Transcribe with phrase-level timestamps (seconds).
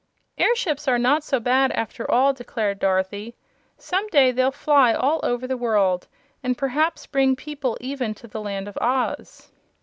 [0.39, 3.35] "Airships are not so bad, after all," declared Dorothy.
[3.77, 6.07] "Some day they'll fly all over the world,
[6.41, 9.51] and perhaps bring people even to the Land of Oz."